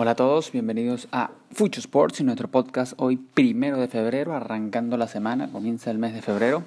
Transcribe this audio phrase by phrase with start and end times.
[0.00, 4.96] Hola a todos, bienvenidos a Fucho Sports y nuestro podcast hoy primero de febrero, arrancando
[4.96, 6.62] la semana, comienza el mes de febrero.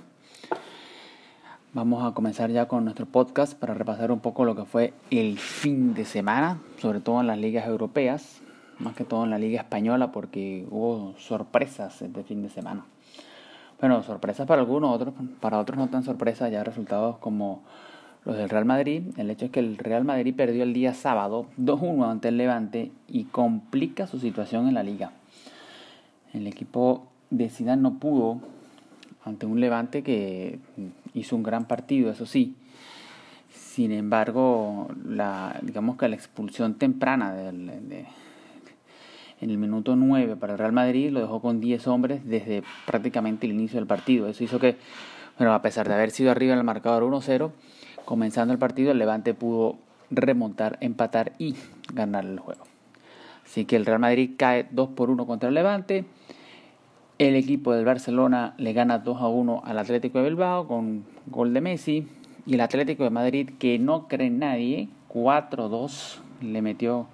[1.71, 5.39] Vamos a comenzar ya con nuestro podcast para repasar un poco lo que fue el
[5.39, 8.41] fin de semana, sobre todo en las ligas europeas,
[8.79, 12.83] más que todo en la liga española porque hubo sorpresas este fin de semana.
[13.79, 17.63] Bueno, sorpresas para algunos, otros, para otros no tan sorpresas, ya resultados como
[18.25, 19.03] los del Real Madrid.
[19.17, 22.91] El hecho es que el Real Madrid perdió el día sábado 2-1 ante el Levante
[23.07, 25.11] y complica su situación en la liga.
[26.33, 28.39] El equipo de Zidane no pudo
[29.23, 30.59] ante un Levante que
[31.13, 32.55] hizo un gran partido, eso sí.
[33.53, 37.49] Sin embargo, la, digamos que la expulsión temprana de,
[39.41, 43.47] en el minuto 9 para el Real Madrid lo dejó con 10 hombres desde prácticamente
[43.47, 44.27] el inicio del partido.
[44.27, 44.77] Eso hizo que,
[45.37, 47.51] bueno, a pesar de haber sido arriba en el marcador 1-0,
[48.11, 49.77] Comenzando el partido, el Levante pudo
[50.09, 51.55] remontar, empatar y
[51.93, 52.65] ganar el juego.
[53.45, 56.03] Así que el Real Madrid cae 2 por 1 contra el Levante.
[57.19, 61.53] El equipo del Barcelona le gana 2 a 1 al Atlético de Bilbao con gol
[61.53, 62.05] de Messi.
[62.45, 67.07] Y el Atlético de Madrid, que no cree nadie, 4-2 le metió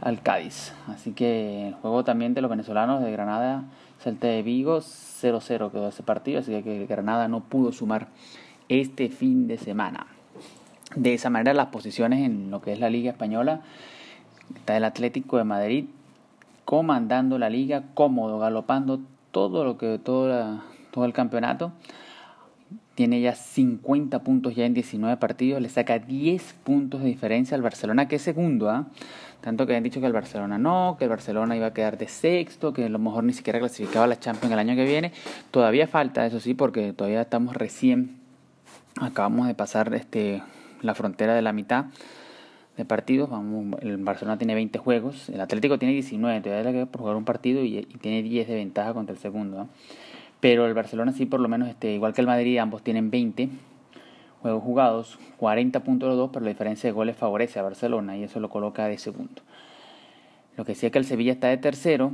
[0.00, 0.72] al Cádiz.
[0.86, 3.64] Así que el juego también de los venezolanos de Granada,
[3.98, 6.40] Celta de Vigo, 0-0 quedó ese partido.
[6.40, 8.08] Así que Granada no pudo sumar
[8.70, 10.06] este fin de semana.
[10.96, 13.62] De esa manera las posiciones en lo que es la Liga Española,
[14.56, 15.84] está el Atlético de Madrid
[16.70, 19.00] comandando la liga, cómodo, galopando
[19.32, 21.72] todo lo que todo, todo el campeonato.
[22.94, 27.62] Tiene ya 50 puntos ya en 19 partidos, le saca 10 puntos de diferencia al
[27.62, 28.86] Barcelona, que es segundo, ¿ah?
[29.40, 32.06] Tanto que han dicho que el Barcelona no, que el Barcelona iba a quedar de
[32.06, 35.12] sexto, que a lo mejor ni siquiera clasificaba a la Champions el año que viene.
[35.50, 38.18] Todavía falta, eso sí, porque todavía estamos recién,
[39.00, 40.40] acabamos de pasar este
[40.82, 41.86] la frontera de la mitad
[42.76, 43.30] de partidos.
[43.30, 47.62] Vamos, el Barcelona tiene 20 juegos, el Atlético tiene 19, todavía por jugar un partido
[47.62, 49.68] y, tiene 10 de ventaja contra el segundo.
[50.40, 53.48] Pero el Barcelona sí, por lo menos, este, igual que el Madrid, ambos tienen 20
[54.40, 58.24] juegos jugados, 40 puntos los dos, pero la diferencia de goles favorece a Barcelona y
[58.24, 59.42] eso lo coloca de segundo.
[60.56, 62.12] Lo que sí es que el Sevilla está de tercero,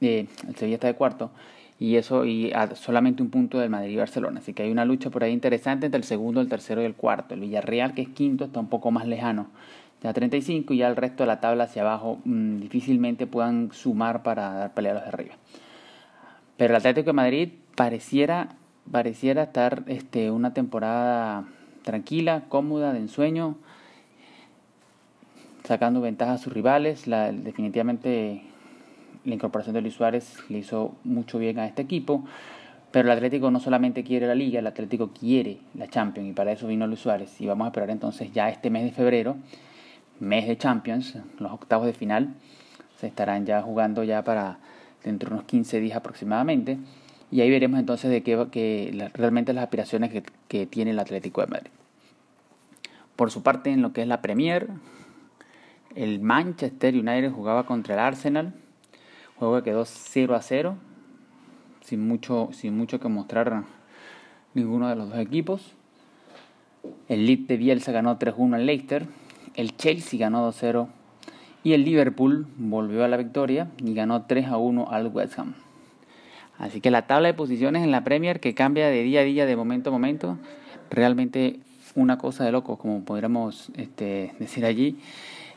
[0.00, 1.30] eh, el Sevilla está de cuarto
[1.78, 4.40] y eso y solamente un punto del Madrid y Barcelona.
[4.40, 6.94] Así que hay una lucha por ahí interesante entre el segundo, el tercero y el
[6.94, 7.34] cuarto.
[7.34, 9.48] El Villarreal, que es quinto, está un poco más lejano,
[10.02, 14.22] ya 35 y ya el resto de la tabla hacia abajo mm, difícilmente puedan sumar
[14.22, 15.34] para dar pelea a los de arriba.
[16.56, 18.48] Pero el Atlético de Madrid pareciera,
[18.90, 21.44] pareciera estar este, una temporada
[21.82, 23.56] tranquila, cómoda, de ensueño,
[25.64, 27.06] sacando ventaja a sus rivales.
[27.06, 28.42] La, definitivamente
[29.26, 32.24] la incorporación de Luis Suárez le hizo mucho bien a este equipo.
[32.92, 36.52] Pero el Atlético no solamente quiere la liga, el Atlético quiere la Champions y para
[36.52, 37.40] eso vino Luis Suárez.
[37.40, 39.36] Y vamos a esperar entonces ya este mes de febrero,
[40.20, 42.34] mes de Champions, los octavos de final,
[42.96, 44.58] se estarán ya jugando ya para
[45.04, 46.78] dentro de unos 15 días aproximadamente.
[47.30, 51.40] Y ahí veremos entonces de qué que realmente las aspiraciones que, que tiene el Atlético
[51.40, 51.70] de Madrid.
[53.16, 54.68] Por su parte, en lo que es la Premier,
[55.96, 58.54] el Manchester United jugaba contra el Arsenal
[59.38, 60.76] Juego que quedó 0 a 0,
[61.82, 63.64] sin mucho, sin mucho que mostrar
[64.54, 65.74] ninguno de los dos equipos.
[67.08, 69.06] El Leeds de Bielsa ganó 3-1 al Leicester.
[69.54, 70.88] El Chelsea ganó 2-0.
[71.64, 75.54] Y el Liverpool volvió a la victoria y ganó 3-1 al West Ham.
[76.58, 79.46] Así que la tabla de posiciones en la Premier que cambia de día a día,
[79.46, 80.38] de momento a momento,
[80.90, 81.60] realmente
[81.94, 84.96] una cosa de loco, como podríamos este, decir allí.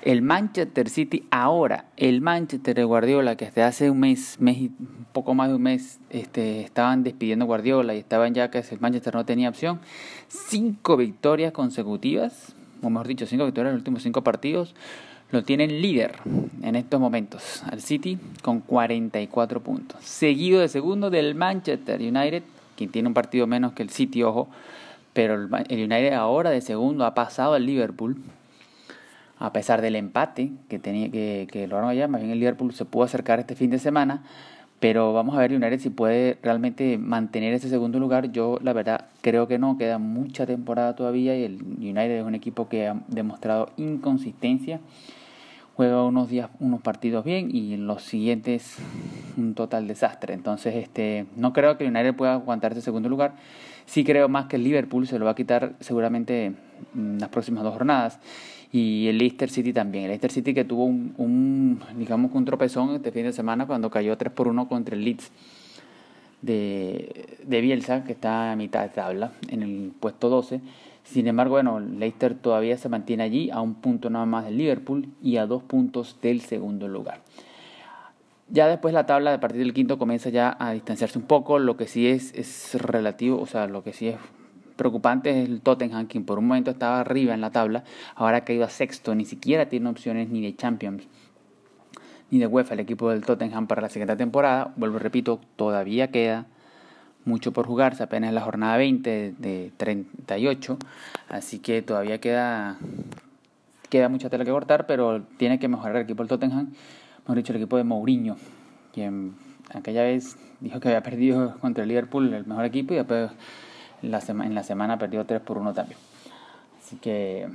[0.01, 4.69] El Manchester City ahora, el Manchester de Guardiola, que desde hace un mes, mes
[5.11, 9.13] poco más de un mes, este, estaban despidiendo Guardiola y estaban ya que el Manchester
[9.13, 9.81] no tenía opción.
[10.29, 14.73] Cinco victorias consecutivas, o mejor dicho, cinco victorias en los últimos cinco partidos,
[15.31, 16.15] lo tienen líder
[16.63, 20.01] en estos momentos, al City con 44 puntos.
[20.03, 22.43] Seguido de segundo del Manchester United,
[22.77, 24.47] quien tiene un partido menos que el City, ojo,
[25.11, 28.15] pero el United ahora de segundo ha pasado al Liverpool
[29.39, 32.85] a pesar del empate que tenía que, que lograron allá, más bien el Liverpool se
[32.85, 34.23] pudo acercar este fin de semana,
[34.79, 38.31] pero vamos a ver United si puede realmente mantener ese segundo lugar.
[38.31, 42.35] Yo la verdad creo que no, queda mucha temporada todavía y el United es un
[42.35, 44.79] equipo que ha demostrado inconsistencia.
[45.75, 48.77] Juega unos días, unos partidos bien y en los siguientes
[49.37, 50.33] un total desastre.
[50.33, 53.33] Entonces, este, no creo que el United pueda aguantar ese segundo lugar.
[53.85, 56.53] Sí creo más que el Liverpool se lo va a quitar seguramente
[56.95, 58.19] en las próximas dos jornadas
[58.71, 60.05] y el Leicester City también.
[60.05, 63.89] El Leicester City que tuvo un, un, digamos, un tropezón este fin de semana cuando
[63.89, 65.31] cayó 3 por 1 contra el Leeds
[66.41, 70.61] de, de Bielsa, que está a mitad de tabla, en el puesto 12.
[71.03, 75.07] Sin embargo, bueno, Leicester todavía se mantiene allí a un punto nada más del Liverpool
[75.23, 77.21] y a dos puntos del segundo lugar.
[78.51, 81.77] Ya después la tabla de partir del quinto comienza ya a distanciarse un poco, lo
[81.77, 84.17] que sí es, es relativo, o sea, lo que sí es
[84.79, 87.83] preocupante es el Tottenham, quien por un momento estaba arriba en la tabla,
[88.15, 91.07] ahora ha caído a sexto, ni siquiera tiene opciones ni de Champions
[92.31, 94.71] ni de UEFA el equipo del Tottenham para la siguiente temporada.
[94.75, 96.45] Vuelvo, repito, todavía queda
[97.25, 100.77] mucho por jugarse, apenas la jornada 20 de 38,
[101.27, 102.77] así que todavía queda,
[103.89, 106.71] queda mucha tela que cortar, pero tiene que mejorar el equipo del Tottenham,
[107.23, 108.37] mejor dicho, el equipo de Mourinho,
[108.93, 109.35] quien
[109.73, 113.31] aquella vez dijo que había perdido contra el Liverpool, el mejor equipo, y después
[114.01, 115.99] la en la semana perdió 3 por 1 también.
[116.79, 117.47] Así que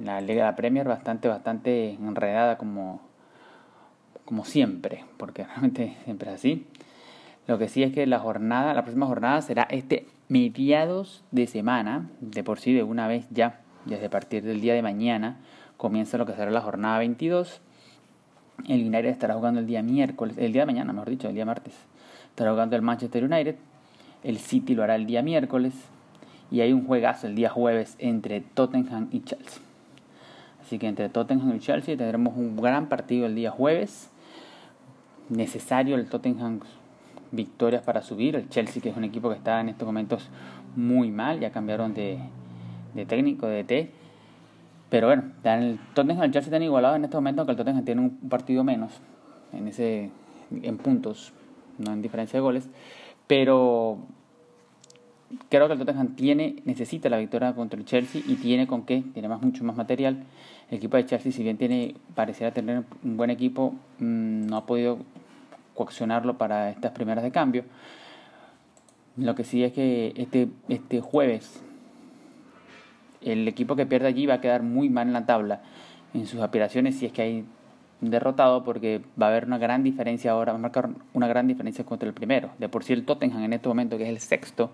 [0.00, 3.00] la Liga Premier bastante, bastante enredada como,
[4.24, 6.66] como siempre, porque realmente siempre es así.
[7.46, 12.08] Lo que sí es que la jornada, la próxima jornada será este mediados de semana,
[12.20, 15.36] de por sí de una vez ya, desde partir del día de mañana,
[15.76, 17.60] comienza lo que será la jornada 22.
[18.68, 21.44] El United estará jugando el día miércoles, el día de mañana, mejor dicho, el día
[21.44, 21.74] martes.
[22.30, 23.56] Estará jugando el Manchester United.
[24.24, 25.74] El City lo hará el día miércoles.
[26.50, 29.62] Y hay un juegazo el día jueves entre Tottenham y Chelsea.
[30.60, 34.10] Así que entre Tottenham y Chelsea tendremos un gran partido el día jueves.
[35.28, 36.60] Necesario el Tottenham
[37.32, 38.36] victorias para subir.
[38.36, 40.28] El Chelsea, que es un equipo que está en estos momentos
[40.76, 42.18] muy mal, ya cambiaron de,
[43.08, 43.90] técnico, de T.
[44.88, 47.84] Pero bueno, el Tottenham y el Chelsea están igualados en estos momentos, aunque el Tottenham
[47.84, 48.92] tiene un partido menos
[49.52, 50.10] en, ese,
[50.50, 51.32] en puntos,
[51.78, 52.68] no en diferencia de goles.
[53.32, 53.96] Pero
[55.48, 59.02] creo que el Tottenham tiene, necesita la victoria contra el Chelsea y tiene con qué,
[59.14, 60.24] tiene más, mucho más material.
[60.68, 64.66] El equipo de Chelsea, si bien tiene, pareciera tener un buen equipo, mm, no ha
[64.66, 64.98] podido
[65.72, 67.64] coaccionarlo para estas primeras de cambio.
[69.16, 71.64] Lo que sí es que este, este jueves
[73.22, 75.62] el equipo que pierde allí va a quedar muy mal en la tabla
[76.12, 77.44] en sus aspiraciones si es que hay
[78.10, 81.84] derrotado porque va a haber una gran diferencia ahora, va a marcar una gran diferencia
[81.84, 82.50] contra el primero.
[82.58, 84.70] De por sí el Tottenham en este momento, que es el sexto,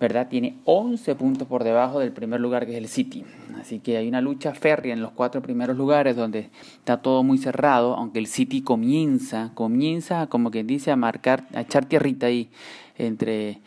[0.00, 0.26] ¿verdad?
[0.28, 3.24] Tiene 11 puntos por debajo del primer lugar que es el City.
[3.60, 7.38] Así que hay una lucha férrea en los cuatro primeros lugares donde está todo muy
[7.38, 12.50] cerrado, aunque el City comienza, comienza como quien dice a marcar, a echar tierrita ahí
[12.98, 13.60] entre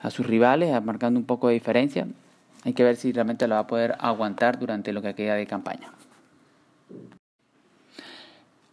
[0.00, 2.06] a sus rivales, marcando un poco de diferencia.
[2.64, 5.46] Hay que ver si realmente lo va a poder aguantar durante lo que queda de
[5.46, 5.90] campaña.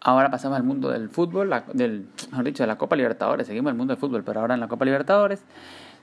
[0.07, 3.47] Ahora pasamos al mundo del fútbol, del, mejor dicho, de la Copa Libertadores.
[3.47, 5.43] Seguimos el mundo del fútbol, pero ahora en la Copa Libertadores.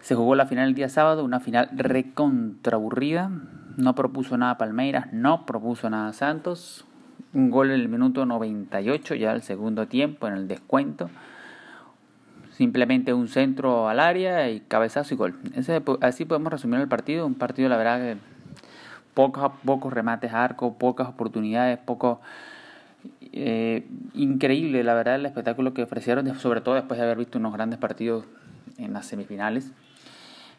[0.00, 3.31] Se jugó la final el día sábado, una final recontraburrida.
[3.76, 6.84] No propuso nada Palmeiras, no propuso nada Santos.
[7.32, 11.08] Un gol en el minuto 98, ya el segundo tiempo, en el descuento.
[12.50, 15.38] Simplemente un centro al área y cabezazo y gol.
[15.55, 17.25] Ese, así podemos resumir el partido.
[17.25, 18.16] Un partido, la verdad, que
[19.14, 22.20] pocos, pocos remates a arco, pocas oportunidades, poco.
[23.32, 27.52] Eh, increíble, la verdad, el espectáculo que ofrecieron, sobre todo después de haber visto unos
[27.52, 28.26] grandes partidos
[28.78, 29.72] en las semifinales.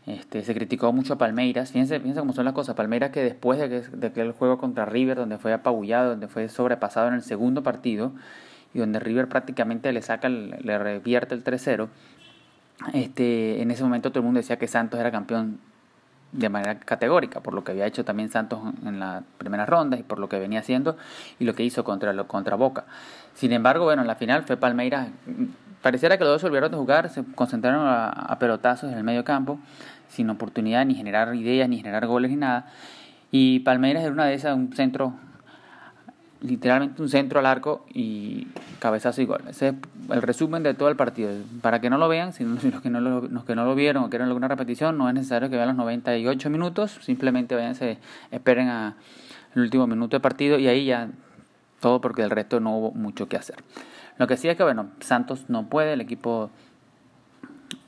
[0.05, 1.71] Este, se criticó mucho a Palmeiras.
[1.71, 2.75] Fíjense, fíjense cómo son las cosas.
[2.75, 6.27] Palmeiras que después de que, de que el juego contra River, donde fue apabullado, donde
[6.27, 8.11] fue sobrepasado en el segundo partido,
[8.73, 11.87] y donde River prácticamente le saca, le revierte el 3-0,
[12.93, 15.59] este, en ese momento todo el mundo decía que Santos era campeón
[16.33, 20.03] de manera categórica, por lo que había hecho también Santos en la primera ronda y
[20.03, 20.97] por lo que venía haciendo
[21.39, 22.85] y lo que hizo contra, contra Boca.
[23.35, 25.09] Sin embargo, bueno, en la final fue Palmeiras,
[25.81, 29.23] pareciera que los dos olvidaron de jugar, se concentraron a, a pelotazos en el medio
[29.23, 29.59] campo,
[30.09, 32.65] sin oportunidad ni generar ideas, ni generar goles, ni nada.
[33.31, 35.13] Y Palmeiras era una de esas, un centro,
[36.43, 38.47] literalmente un centro al arco y
[38.79, 39.41] cabezazo y gol.
[39.49, 39.75] Ese es
[40.09, 41.31] el resumen de todo el partido.
[41.61, 44.03] Para que no lo vean, si los que no lo, los que no lo vieron
[44.03, 47.97] o quieren alguna repetición, no es necesario que vean los 98 minutos, simplemente váyanse,
[48.31, 48.97] esperen a
[49.55, 51.09] el último minuto de partido y ahí ya
[51.79, 53.57] todo porque el resto no hubo mucho que hacer.
[54.17, 56.49] Lo que sí es que, bueno, Santos no puede, el equipo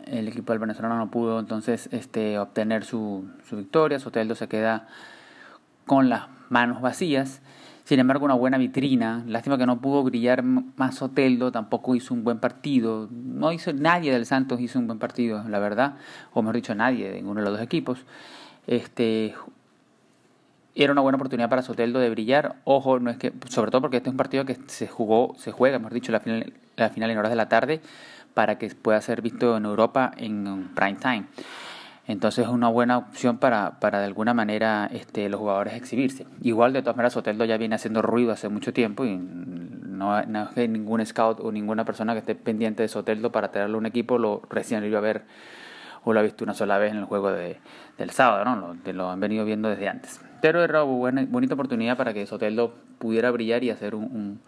[0.06, 4.00] el equipo del venezolano no pudo entonces este, obtener su, su victoria.
[4.00, 4.88] Soteldo se queda
[5.86, 7.42] con las manos vacías.
[7.86, 9.24] Sin embargo, una buena vitrina.
[9.28, 13.08] Lástima que no pudo brillar más Soteldo, tampoco hizo un buen partido.
[13.12, 15.94] No hizo nadie del Santos hizo un buen partido, la verdad,
[16.34, 18.00] o mejor dicho, nadie de ninguno de los dos equipos.
[18.66, 19.36] Este
[20.74, 22.56] era una buena oportunidad para Soteldo de brillar.
[22.64, 25.52] Ojo, no es que sobre todo porque este es un partido que se jugó, se
[25.52, 27.82] juega, mejor dicho, la final, la final en horas de la tarde
[28.34, 31.26] para que pueda ser visto en Europa en prime time.
[32.08, 36.28] Entonces es una buena opción para, para de alguna manera este, los jugadores exhibirse.
[36.42, 40.50] Igual de todas maneras Soteldo ya viene haciendo ruido hace mucho tiempo y no, no
[40.56, 44.18] hay ningún scout o ninguna persona que esté pendiente de Soteldo para tenerlo un equipo
[44.20, 45.24] lo recién iba a ver
[46.06, 47.58] o lo ha visto una sola vez en el juego de,
[47.98, 48.56] del sábado, ¿no?
[48.56, 50.22] Lo, lo han venido viendo desde antes.
[50.40, 54.40] Pero era una buena, bonita oportunidad para que Soteldo pudiera brillar y hacer un,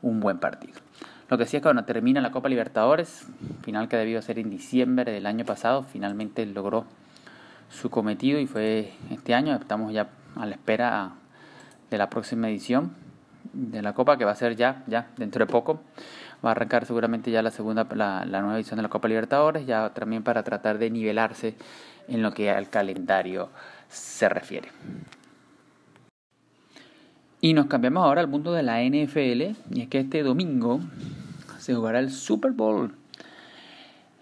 [0.00, 0.80] un, buen partido.
[1.28, 3.26] Lo que sí es que cuando termina la Copa Libertadores,
[3.62, 6.84] final que debió ser en diciembre del año pasado, finalmente logró
[7.68, 9.56] su cometido y fue este año.
[9.56, 11.12] Estamos ya a la espera
[11.90, 12.92] de la próxima edición
[13.52, 15.80] de la Copa que va a ser ya, ya dentro de poco.
[16.44, 19.66] Va a arrancar seguramente ya la segunda, la, la nueva edición de la Copa Libertadores,
[19.66, 21.56] ya también para tratar de nivelarse
[22.06, 23.48] en lo que al calendario
[23.88, 24.68] se refiere.
[27.40, 30.80] Y nos cambiamos ahora al mundo de la NFL, y es que este domingo
[31.66, 32.94] se jugará el Super Bowl.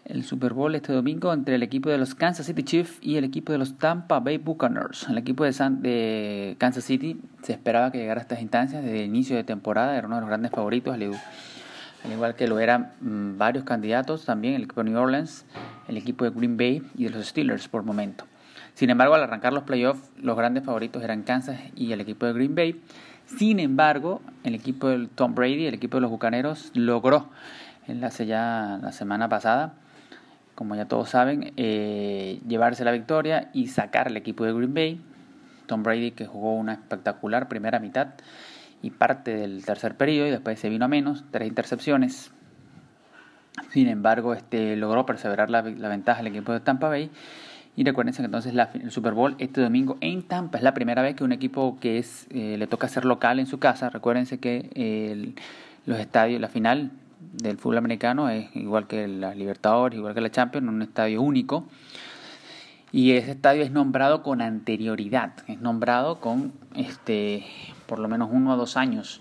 [0.06, 3.24] El Super Bowl este domingo entre el equipo de los Kansas City Chiefs y el
[3.24, 5.10] equipo de los Tampa Bay Buccaneers.
[5.10, 9.08] El equipo de, de Kansas City se esperaba que llegara a estas instancias desde el
[9.10, 11.02] inicio de temporada, era uno de los grandes favoritos, al
[12.12, 15.44] igual que lo eran mm, varios candidatos también, el equipo de New Orleans,
[15.86, 18.24] el equipo de Green Bay y de los Steelers por momento.
[18.72, 22.32] Sin embargo, al arrancar los playoffs, los grandes favoritos eran Kansas y el equipo de
[22.32, 22.80] Green Bay.
[23.26, 27.30] Sin embargo, el equipo de Tom Brady, el equipo de los Bucaneros, logró
[27.86, 29.74] en la, ya la semana pasada,
[30.54, 35.00] como ya todos saben, eh, llevarse la victoria y sacar al equipo de Green Bay.
[35.66, 38.08] Tom Brady que jugó una espectacular primera mitad
[38.82, 42.30] y parte del tercer periodo y después se vino a menos, tres intercepciones.
[43.70, 47.10] Sin embargo, este logró perseverar la, la ventaja del equipo de Tampa Bay
[47.76, 51.02] y recuerden que entonces la, el Super Bowl este domingo en Tampa es la primera
[51.02, 53.90] vez que un equipo que es eh, le toca ser local en su casa.
[53.90, 55.34] Recuérdense que
[55.84, 56.92] los estadios, la final
[57.32, 61.66] del fútbol americano es igual que la Libertadores, igual que la Champions, un estadio único.
[62.92, 67.44] Y ese estadio es nombrado con anterioridad, es nombrado con este
[67.86, 69.20] por lo menos uno o dos años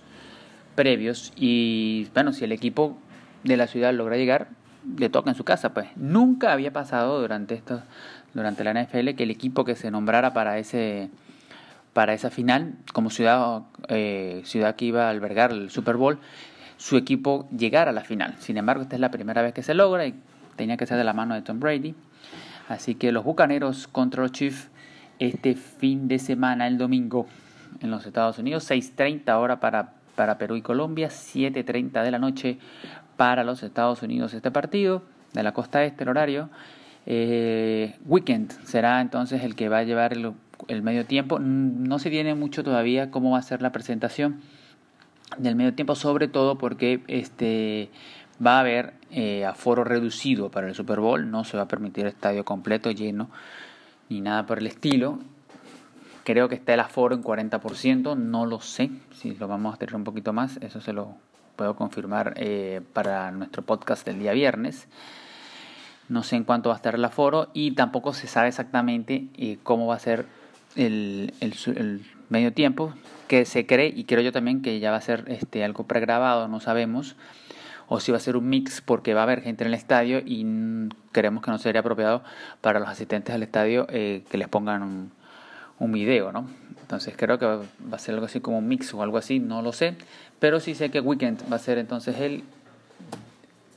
[0.75, 1.33] previos.
[1.35, 2.97] Y bueno, si el equipo
[3.43, 4.49] de la ciudad logra llegar,
[4.97, 7.81] le toca en su casa, pues nunca había pasado durante estos
[8.33, 11.09] durante la NFL que el equipo que se nombrara para ese
[11.93, 16.19] para esa final como ciudad eh, ciudad que iba a albergar el Super Bowl
[16.77, 18.35] su equipo llegara a la final.
[18.39, 20.15] Sin embargo esta es la primera vez que se logra y
[20.55, 21.95] tenía que ser de la mano de Tom Brady.
[22.67, 24.69] Así que los Bucaneros contra los Chiefs
[25.19, 27.27] este fin de semana el domingo
[27.81, 28.69] en los Estados Unidos.
[28.69, 32.57] 6:30 hora para para Perú y Colombia 7:30 de la noche
[33.17, 36.49] para los Estados Unidos este partido de la costa este el horario
[37.05, 41.39] eh, Weekend será entonces el que va a llevar el, medio tiempo.
[41.39, 44.41] No se tiene mucho todavía cómo va a ser la presentación
[45.37, 47.89] del medio tiempo, sobre todo porque este
[48.45, 52.05] va a haber eh, aforo reducido para el Super Bowl, no se va a permitir
[52.05, 53.29] estadio completo lleno
[54.09, 55.19] ni nada por el estilo.
[56.23, 59.95] Creo que está el aforo en 40%, no lo sé si lo vamos a tener
[59.95, 61.15] un poquito más, eso se lo
[61.55, 64.87] puedo confirmar eh, para nuestro podcast del día viernes.
[66.09, 69.57] No sé en cuánto va a estar el aforo y tampoco se sabe exactamente eh,
[69.63, 70.25] cómo va a ser
[70.75, 72.93] el, el, medio tiempo,
[73.27, 76.47] que se cree y creo yo también que ya va a ser este, algo pregrabado,
[76.47, 77.15] no sabemos,
[77.87, 80.19] o si va a ser un mix porque va a haber gente en el estadio
[80.25, 80.45] y
[81.11, 82.23] creemos que no sería apropiado
[82.61, 85.11] para los asistentes al estadio eh, que les pongan un,
[85.79, 86.47] un video, ¿no?
[86.81, 89.61] Entonces creo que va a ser algo así como un mix o algo así, no
[89.61, 89.95] lo sé,
[90.39, 92.43] pero sí sé que Weekend va a ser entonces el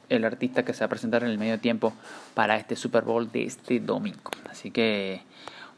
[0.09, 1.93] el artista que se va a presentar en el medio tiempo
[2.35, 4.31] para este Super Bowl de este domingo.
[4.51, 5.23] Así que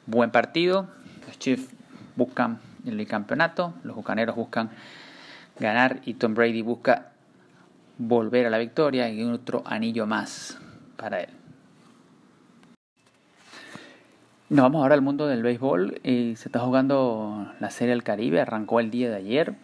[0.06, 0.88] buen partido.
[1.26, 1.68] Los Chiefs
[2.16, 4.70] buscan el campeonato, los bucaneros buscan
[5.58, 7.12] ganar y Tom Brady busca
[7.99, 10.58] volver a la victoria y otro anillo más
[10.97, 11.30] para él.
[14.50, 16.00] Nos vamos ahora al mundo del béisbol.
[16.04, 19.54] Eh, se está jugando la Serie del Caribe, arrancó el día de ayer.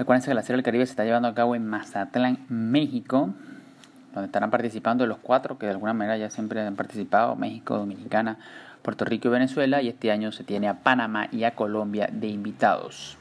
[0.00, 3.34] Recuerden que la Serie del Caribe se está llevando a cabo en Mazatlán, México,
[4.14, 8.38] donde estarán participando los cuatro que de alguna manera ya siempre han participado, México, Dominicana,
[8.80, 12.28] Puerto Rico y Venezuela, y este año se tiene a Panamá y a Colombia de
[12.28, 13.18] invitados.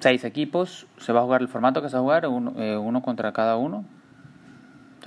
[0.00, 2.76] Seis equipos, se va a jugar el formato que se va a jugar, uno, eh,
[2.76, 3.84] uno contra cada uno,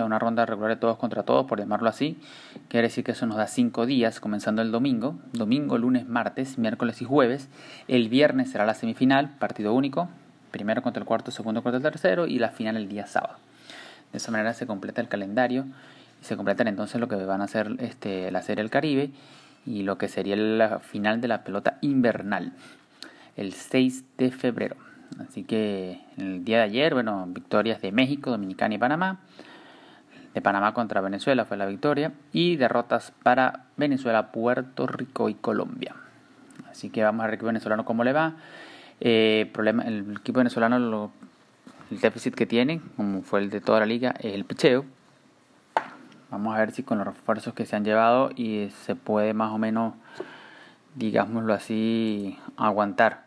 [0.05, 2.19] una ronda regular de todos contra todos, por llamarlo así.
[2.67, 5.15] Quiere decir que eso nos da cinco días, comenzando el domingo.
[5.33, 7.49] Domingo, lunes, martes, miércoles y jueves.
[7.87, 10.09] El viernes será la semifinal, partido único.
[10.51, 13.37] Primero contra el cuarto, segundo contra el tercero y la final el día sábado.
[14.11, 15.65] De esa manera se completa el calendario
[16.21, 19.11] y se completan entonces lo que van a ser este, la Serie del Caribe
[19.65, 22.53] y lo que sería la final de la pelota invernal
[23.39, 24.75] el 6 de febrero.
[25.19, 29.21] Así que el día de ayer, bueno, victorias de México, Dominicana y Panamá
[30.41, 35.95] Panamá contra Venezuela fue la victoria y derrotas para Venezuela, Puerto Rico y Colombia.
[36.69, 38.33] Así que vamos a ver el equipo venezolano cómo le va.
[39.01, 41.11] Eh, problema, el equipo venezolano,
[41.89, 44.85] el déficit que tiene, como fue el de toda la liga, es el picheo.
[46.29, 49.51] Vamos a ver si con los refuerzos que se han llevado y se puede más
[49.51, 49.95] o menos,
[50.95, 53.23] digámoslo así, aguantar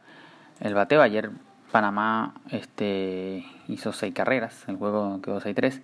[0.60, 1.02] el bateo.
[1.02, 1.30] Ayer
[1.72, 5.80] Panamá este, hizo seis carreras, el juego quedó 6-3.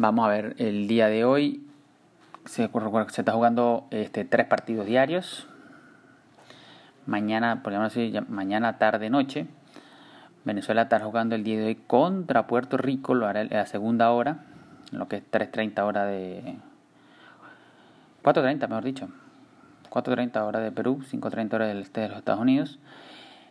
[0.00, 1.66] Vamos a ver el día de hoy.
[2.44, 2.70] Se,
[3.16, 5.48] está jugando este, tres partidos diarios.
[7.04, 9.48] Mañana, por así, mañana, tarde, noche.
[10.44, 14.12] Venezuela está jugando el día de hoy contra Puerto Rico, lo hará a la segunda
[14.12, 14.44] hora,
[14.92, 16.54] lo que es 3.30 hora de...
[18.22, 19.08] 4.30 mejor dicho.
[19.90, 22.78] 4.30 hora de Perú, 5.30 hora del este de los Estados Unidos.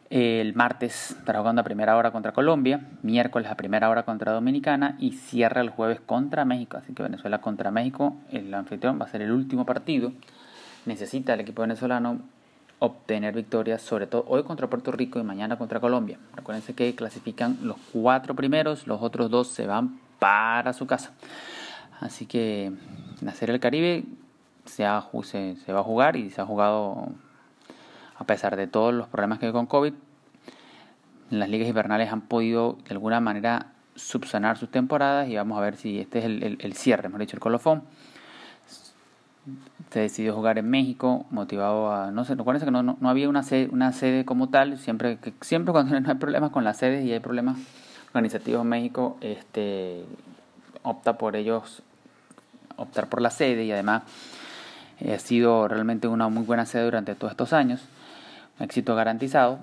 [0.10, 4.96] El martes estará jugando a primera hora contra Colombia, miércoles a primera hora contra Dominicana
[5.00, 6.78] y cierra el jueves contra México.
[6.78, 10.14] Así que Venezuela contra México, el anfitrión va a ser el último partido.
[10.86, 12.22] Necesita el equipo venezolano
[12.80, 16.20] obtener victorias, sobre todo hoy contra Puerto Rico y mañana contra Colombia.
[16.36, 21.12] Recuerden que clasifican los cuatro primeros, los otros dos se van para su casa.
[22.00, 22.72] Así que
[23.22, 24.06] la Serie del Caribe
[24.66, 27.10] se va a jugar y se ha jugado
[28.18, 29.94] a pesar de todos los problemas que hay con COVID,
[31.30, 35.76] las ligas invernales han podido de alguna manera subsanar sus temporadas y vamos a ver
[35.76, 37.84] si este es el, cierre, hemos dicho, el colofón.
[39.92, 42.12] Se decidió jugar en México, motivado a.
[42.12, 44.78] No sé, recuerden que no, no, había una sede, una sede como tal.
[44.78, 47.58] Siempre, que, siempre cuando no hay problemas con las sedes y hay problemas
[48.08, 50.04] organizativos en México, este,
[50.84, 51.82] opta por ellos,
[52.76, 54.04] optar por la sede y además
[55.00, 57.82] eh, ha sido realmente una muy buena sede durante todos estos años
[58.60, 59.60] éxito garantizado.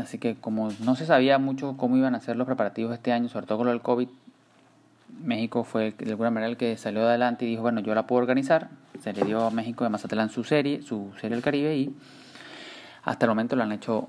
[0.00, 3.28] Así que como no se sabía mucho cómo iban a ser los preparativos este año,
[3.28, 4.08] sobre todo con lo del COVID,
[5.22, 8.20] México fue de alguna manera el que salió adelante y dijo, bueno, yo la puedo
[8.20, 8.68] organizar.
[9.00, 11.96] Se le dio a México de Mazatlán su serie, su serie del Caribe y
[13.04, 14.08] hasta el momento lo han hecho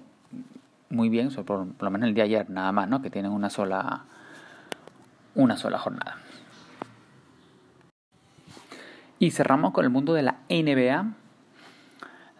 [0.90, 3.02] muy bien, por, lo menos el día de ayer, nada más, ¿no?
[3.02, 4.04] Que tienen una sola,
[5.36, 6.18] una sola jornada.
[9.20, 11.14] Y cerramos con el mundo de la NBA.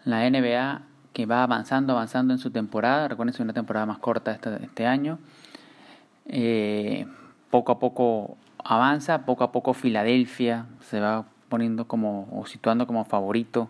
[0.04, 3.08] La NBA que va avanzando, avanzando en su temporada.
[3.08, 5.18] Recuerden, es una temporada más corta este, este año.
[6.26, 7.06] Eh,
[7.50, 13.04] poco a poco avanza, poco a poco Filadelfia se va poniendo como o situando como
[13.04, 13.68] favorito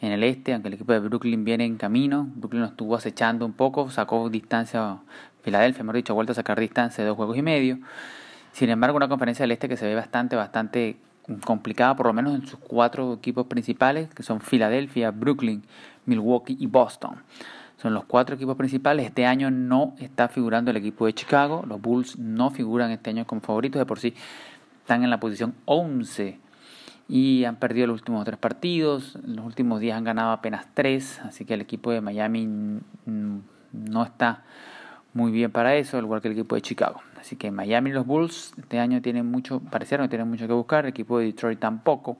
[0.00, 2.28] en el este, aunque el equipo de Brooklyn viene en camino.
[2.34, 4.98] Brooklyn lo estuvo acechando un poco, sacó distancia
[5.42, 7.78] Filadelfia, hemos dicho, ha vuelto a sacar distancia de dos juegos y medio.
[8.52, 10.96] Sin embargo, una conferencia del este que se ve bastante, bastante
[11.44, 15.62] complicada, por lo menos en sus cuatro equipos principales, que son Filadelfia, Brooklyn,
[16.06, 17.16] Milwaukee y Boston.
[17.80, 19.06] Son los cuatro equipos principales.
[19.06, 21.64] Este año no está figurando el equipo de Chicago.
[21.66, 23.78] Los Bulls no figuran este año como favoritos.
[23.78, 24.14] De por sí
[24.82, 26.38] están en la posición 11
[27.08, 29.16] y han perdido los últimos tres partidos.
[29.24, 31.20] En los últimos días han ganado apenas tres.
[31.24, 32.48] Así que el equipo de Miami
[33.06, 34.44] no está
[35.12, 37.00] muy bien para eso, al igual que el equipo de Chicago.
[37.18, 40.52] Así que Miami y los Bulls este año tienen mucho, parecieron que tienen mucho que
[40.52, 40.84] buscar.
[40.84, 42.18] El equipo de Detroit tampoco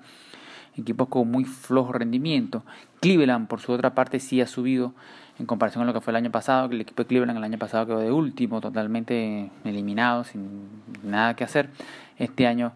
[0.77, 2.63] equipos con muy flojo rendimiento.
[3.01, 4.93] Cleveland, por su otra parte, sí ha subido
[5.39, 6.71] en comparación con lo que fue el año pasado.
[6.71, 10.69] El equipo de Cleveland el año pasado quedó de último, totalmente eliminado, sin
[11.03, 11.71] nada que hacer.
[12.19, 12.73] Este año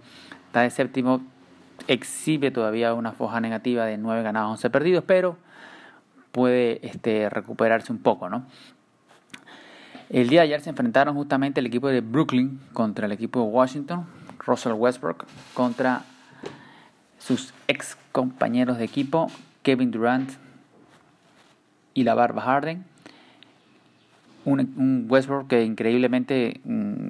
[0.47, 1.21] está de séptimo,
[1.89, 5.37] exhibe todavía una foja negativa de 9 ganados, 11 perdidos, pero
[6.33, 8.45] puede este, recuperarse un poco, ¿no?
[10.11, 13.47] El día de ayer se enfrentaron justamente el equipo de Brooklyn contra el equipo de
[13.47, 14.07] Washington,
[14.47, 16.03] Russell Westbrook contra
[17.25, 19.31] sus ex compañeros de equipo,
[19.63, 20.31] Kevin Durant
[21.95, 22.85] y la Barba Harden.
[24.45, 27.07] Un, Westbrook que increíblemente mm,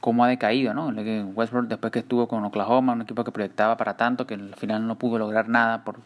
[0.00, 0.88] como ha decaído, ¿no?
[0.88, 4.86] Westbrook después que estuvo con Oklahoma, un equipo que proyectaba para tanto, que al final
[4.86, 6.00] no pudo lograr nada por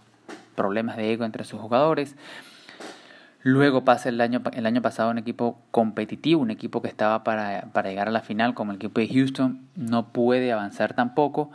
[0.55, 2.15] problemas de ego entre sus jugadores.
[3.43, 7.63] Luego pasa el año, el año pasado un equipo competitivo, un equipo que estaba para,
[7.73, 11.51] para llegar a la final, como el equipo de Houston, no puede avanzar tampoco.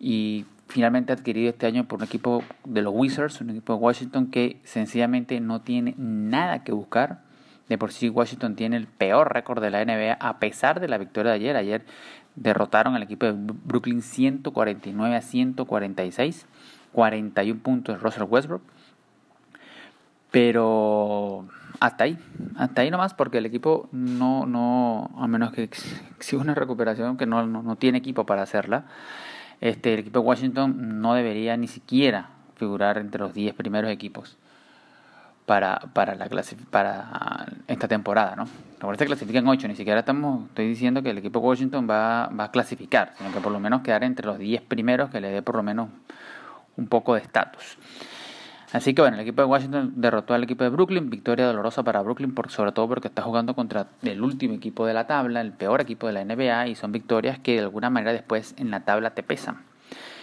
[0.00, 4.30] Y finalmente adquirido este año por un equipo de los Wizards, un equipo de Washington
[4.30, 7.20] que sencillamente no tiene nada que buscar.
[7.68, 10.96] De por sí Washington tiene el peor récord de la NBA a pesar de la
[10.96, 11.56] victoria de ayer.
[11.56, 11.84] Ayer
[12.36, 16.46] derrotaron al equipo de Brooklyn 149 a 146,
[16.92, 18.62] 41 puntos Russell Westbrook.
[20.30, 21.46] Pero
[21.80, 22.18] hasta ahí,
[22.56, 25.64] hasta ahí nomás porque el equipo no, no, a menos que
[26.16, 28.86] exija una recuperación que no, no, no tiene equipo para hacerla
[29.62, 34.36] este, el equipo de Washington no debería ni siquiera figurar entre los 10 primeros equipos
[35.46, 36.28] para, para, la
[36.70, 38.48] para esta temporada, ¿no?
[38.80, 42.26] Ahora se clasifican 8, ni siquiera estamos, estoy diciendo que el equipo de Washington va,
[42.26, 45.30] va a clasificar, sino que por lo menos quedar entre los 10 primeros que le
[45.30, 45.88] dé por lo menos
[46.76, 47.78] un poco de estatus.
[48.72, 52.00] Así que bueno, el equipo de Washington derrotó al equipo de Brooklyn, victoria dolorosa para
[52.00, 55.52] Brooklyn, por, sobre todo porque está jugando contra el último equipo de la tabla, el
[55.52, 58.80] peor equipo de la NBA, y son victorias que de alguna manera después en la
[58.80, 59.58] tabla te pesan.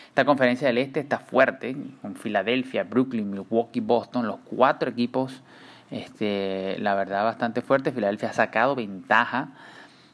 [0.07, 5.43] Esta conferencia del Este está fuerte, con Filadelfia, Brooklyn, Milwaukee, Boston, los cuatro equipos,
[5.91, 7.91] este, la verdad, bastante fuerte.
[7.91, 9.49] Filadelfia ha sacado ventaja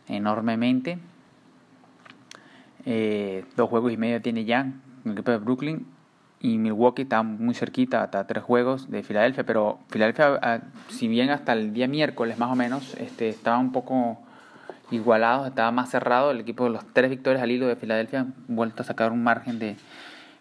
[0.10, 1.00] enormemente.
[2.86, 4.74] Eh, dos juegos y medio tiene ya
[5.06, 5.95] el equipo de Brooklyn
[6.46, 11.32] y Milwaukee está muy cerquita, hasta tres juegos de Filadelfia, pero Filadelfia, ah, si bien
[11.32, 14.20] hasta el día miércoles más o menos, este, estaba un poco
[14.92, 18.26] igualado, estaba más cerrado, el equipo de los tres victorias al hilo de Filadelfia ha
[18.48, 19.76] vuelto a sacar un margen de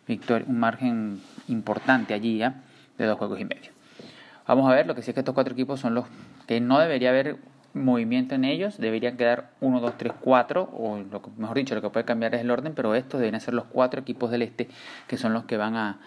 [0.07, 2.63] victoria, un margen importante allí ya,
[2.99, 3.71] de dos juegos y medio.
[4.47, 6.05] Vamos a ver, lo que sí es que estos cuatro equipos son los
[6.47, 7.39] que no debería haber
[7.75, 11.91] movimiento en ellos, deberían quedar 1, 2, 3, 4, o lo mejor dicho, lo que
[11.91, 14.69] puede cambiar es el orden, pero estos deben ser los cuatro equipos del este
[15.09, 15.99] que son los que van a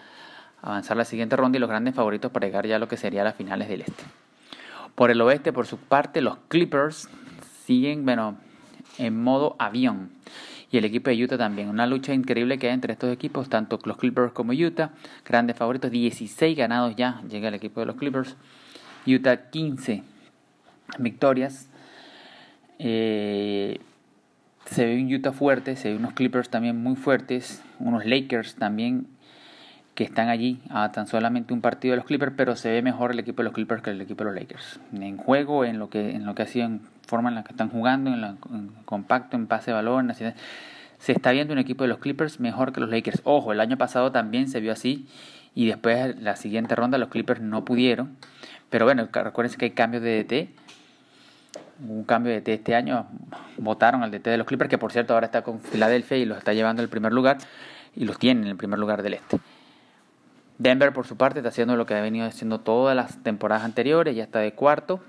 [0.62, 3.22] avanzar la siguiente ronda y los grandes favoritos para llegar ya a lo que sería
[3.22, 4.02] las finales del este.
[4.94, 7.08] Por el oeste, por su parte, los Clippers
[7.64, 8.36] siguen, bueno,
[8.98, 10.10] en modo avión.
[10.70, 11.68] Y el equipo de Utah también.
[11.68, 14.90] Una lucha increíble que hay entre estos equipos, tanto los Clippers como Utah.
[15.24, 18.36] Grandes favoritos, 16 ganados ya llega el equipo de los Clippers.
[19.06, 20.02] Utah 15
[20.98, 21.68] victorias.
[22.78, 23.80] Eh,
[24.66, 29.06] se ve un Utah fuerte, se ve unos Clippers también muy fuertes, unos Lakers también
[29.94, 33.10] que están allí a tan solamente un partido de los Clippers, pero se ve mejor
[33.10, 34.78] el equipo de los Clippers que el equipo de los Lakers.
[34.92, 37.50] En juego, en lo que en lo que ha sido en forma en la que
[37.52, 38.36] están jugando, en, la,
[38.84, 42.80] compacto, en pase de balón, se está viendo un equipo de los Clippers mejor que
[42.80, 43.22] los Lakers.
[43.24, 45.08] Ojo, el año pasado también se vio así
[45.54, 48.16] y después la siguiente ronda los Clippers no pudieron.
[48.70, 50.67] Pero bueno, recuerden que hay cambios de DT
[51.86, 53.06] un cambio de DT este año.
[53.56, 56.38] Votaron al DT de los Clippers, que por cierto ahora está con Filadelfia y los
[56.38, 57.38] está llevando al primer lugar
[57.94, 59.38] y los tiene en el primer lugar del este.
[60.58, 64.16] Denver, por su parte, está haciendo lo que ha venido haciendo todas las temporadas anteriores,
[64.16, 65.00] ya está de cuarto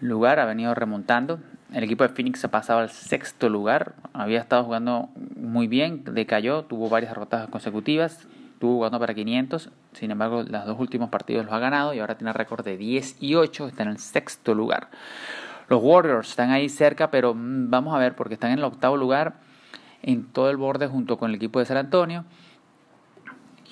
[0.00, 1.40] lugar, ha venido remontando.
[1.72, 6.64] El equipo de Phoenix ha pasado al sexto lugar, había estado jugando muy bien, decayó,
[6.64, 11.54] tuvo varias derrotas consecutivas, estuvo jugando para 500, sin embargo, los dos últimos partidos los
[11.54, 14.88] ha ganado y ahora tiene récord de 10 y 8, está en el sexto lugar.
[15.68, 18.96] Los Warriors están ahí cerca, pero mm, vamos a ver porque están en el octavo
[18.96, 19.34] lugar
[20.02, 22.24] en todo el borde junto con el equipo de San Antonio.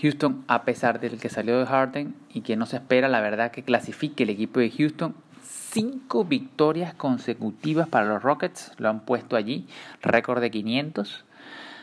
[0.01, 3.53] Houston, a pesar del que salió de Harden y que no se espera, la verdad,
[3.53, 5.15] que clasifique el equipo de Houston.
[5.43, 9.67] Cinco victorias consecutivas para los Rockets, lo han puesto allí,
[10.03, 11.25] récord de 500.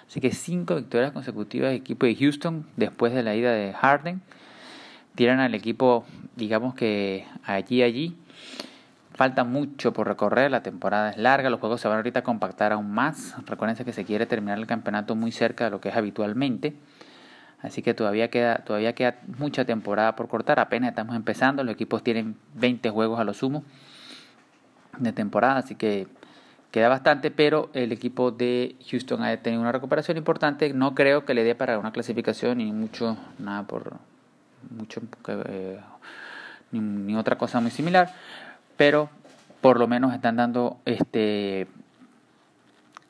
[0.07, 4.21] Así que cinco victorias consecutivas del equipo de Houston después de la ida de Harden.
[5.15, 8.17] Tiran al equipo, digamos que allí, allí.
[9.21, 12.71] Falta mucho por recorrer, la temporada es larga, los juegos se van ahorita a compactar
[12.71, 13.35] aún más.
[13.45, 16.73] Recuerden que se quiere terminar el campeonato muy cerca de lo que es habitualmente.
[17.61, 22.01] Así que todavía queda, todavía queda mucha temporada por cortar, apenas estamos empezando, los equipos
[22.01, 23.63] tienen 20 juegos a lo sumo
[24.97, 26.07] de temporada, así que
[26.71, 31.35] queda bastante, pero el equipo de Houston ha tenido una recuperación importante, no creo que
[31.35, 33.97] le dé para una clasificación ni mucho, nada por
[34.75, 35.79] mucho, eh,
[36.71, 38.11] ni, ni otra cosa muy similar,
[38.81, 39.11] pero
[39.61, 41.67] por lo menos están dando este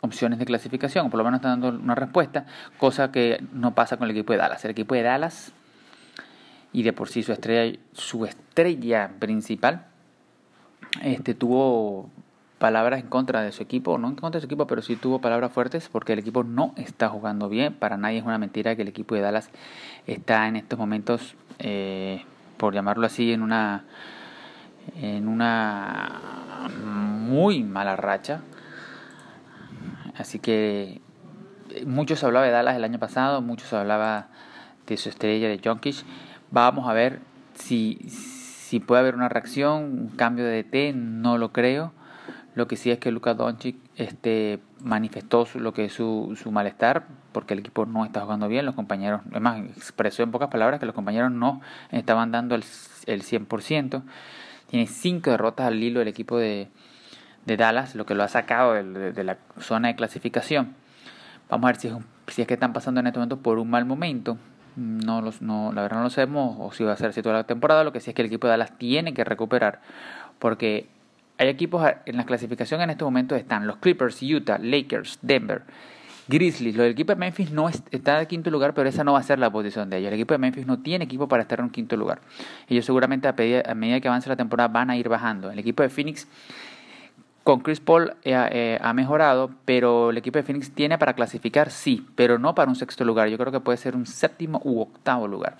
[0.01, 2.45] opciones de clasificación, por lo menos están dando una respuesta,
[2.77, 4.65] cosa que no pasa con el equipo de Dallas.
[4.65, 5.53] El equipo de Dallas
[6.73, 9.85] y de por sí su estrella, su estrella principal,
[11.03, 12.09] este tuvo
[12.59, 15.21] palabras en contra de su equipo, no en contra de su equipo, pero sí tuvo
[15.21, 17.75] palabras fuertes porque el equipo no está jugando bien.
[17.75, 19.49] Para nadie es una mentira que el equipo de Dallas
[20.05, 22.25] está en estos momentos, eh,
[22.57, 23.85] por llamarlo así, en una
[24.95, 28.41] en una muy mala racha.
[30.17, 31.01] Así que
[31.85, 34.27] muchos se hablaba de Dallas el año pasado, muchos se hablaba
[34.87, 36.03] de su estrella de Jonkish.
[36.51, 37.19] Vamos a ver
[37.55, 41.93] si, si puede haber una reacción, un cambio de DT, no lo creo.
[42.53, 47.05] Lo que sí es que Luka Doncic este, manifestó lo que es su, su malestar
[47.31, 50.85] porque el equipo no está jugando bien, los compañeros, además expresó en pocas palabras que
[50.85, 52.63] los compañeros no estaban dando el,
[53.05, 54.03] el 100%.
[54.71, 56.69] Tiene cinco derrotas al hilo del equipo de,
[57.45, 60.75] de Dallas, lo que lo ha sacado de, la zona de clasificación.
[61.49, 61.93] Vamos a ver si es,
[62.27, 64.37] si es que están pasando en este momento por un mal momento.
[64.77, 67.35] No, los, no, la verdad no lo sabemos o si va a ser así toda
[67.35, 67.83] la temporada.
[67.83, 69.81] Lo que sí es que el equipo de Dallas tiene que recuperar
[70.39, 70.87] porque
[71.37, 75.63] hay equipos en la clasificación en este momento están los Clippers, Utah, Lakers, Denver,
[76.27, 79.19] Grizzlies, lo del equipo de Memphis no está en quinto lugar, pero esa no va
[79.19, 80.09] a ser la posición de ellos.
[80.09, 82.21] El equipo de Memphis no tiene equipo para estar en un quinto lugar.
[82.67, 85.51] Ellos seguramente a, medida que avance la temporada van a ir bajando.
[85.51, 86.27] El equipo de Phoenix
[87.43, 91.71] con Chris Paul eh, eh, ha mejorado, pero el equipo de Phoenix tiene para clasificar,
[91.71, 93.27] sí, pero no para un sexto lugar.
[93.29, 95.57] Yo creo que puede ser un séptimo u octavo lugar.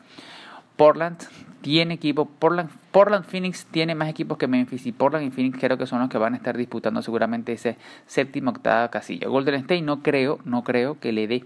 [0.77, 1.17] Portland
[1.61, 2.25] tiene equipo.
[2.25, 6.09] Portland, Phoenix tiene más equipos que Memphis y Portland y Phoenix creo que son los
[6.09, 9.27] que van a estar disputando seguramente ese séptimo octava casilla.
[9.27, 11.45] Golden State no creo, no creo que le dé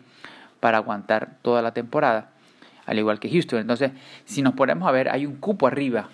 [0.59, 2.31] para aguantar toda la temporada,
[2.85, 3.59] al igual que Houston.
[3.59, 3.91] Entonces,
[4.25, 6.09] si nos ponemos a ver, hay un cupo arriba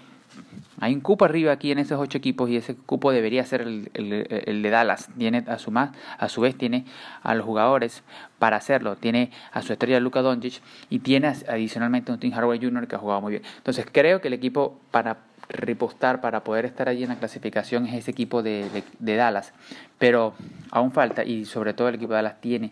[0.82, 3.92] hay un cupo arriba aquí en esos ocho equipos y ese cupo debería ser el,
[3.94, 5.10] de Dallas.
[5.16, 6.86] Tiene a su, más, a su vez tiene
[7.22, 8.04] a los jugadores
[8.40, 8.96] para hacerlo.
[8.96, 12.88] Tiene a su estrella Luka Doncic y tiene adicionalmente un Tim Hardaway Jr.
[12.88, 13.44] que ha jugado muy bien.
[13.58, 15.18] Entonces creo que el equipo para
[15.50, 19.54] repostar, para poder estar allí en la clasificación es ese equipo de Dallas.
[20.00, 20.34] Pero
[20.72, 22.72] aún falta y sobre todo el equipo de Dallas tiene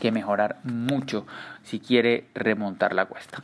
[0.00, 1.26] que mejorar mucho
[1.62, 3.42] si quiere remontar la cuesta.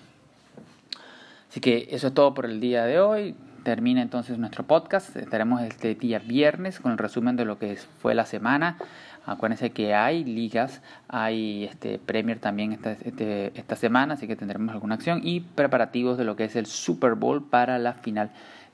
[1.48, 5.16] Así que eso es todo por el día de hoy termina entonces nuestro podcast.
[5.16, 8.78] Estaremos este día viernes con el resumen de lo que fue la semana.
[9.24, 14.72] Acuérdense que hay ligas, hay este Premier también esta, este, esta semana, así que tendremos
[14.72, 18.30] alguna acción y preparativos de lo que es el Super Bowl para la final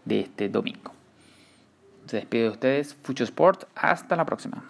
[0.07, 0.93] de este domingo.
[2.07, 3.65] Se despide de ustedes, Fucho Sport.
[3.75, 4.65] Hasta la próxima.